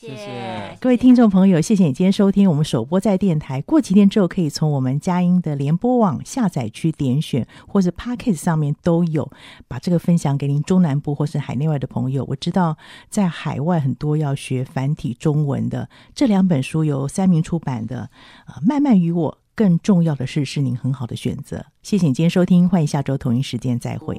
[0.00, 3.60] 谢谢各位听众朋友，谢谢你今天收听我们首播在电台。
[3.60, 9.30] 过几天之后，可以从我们佳音的联播网下载区点选，或是 Podcast 上面都有，
[9.68, 12.24] 把这个分享给您中南部或是海内外的朋友。
[12.30, 12.78] 我知道
[13.10, 18.08] 在海外很多要学繁体中文的，这两本书由三明出版的，
[18.46, 21.66] 呃，慢慢与我更重要的是，是您很好的选择。
[21.82, 24.18] 谢谢你今天收听，欢迎下周同一时间再会。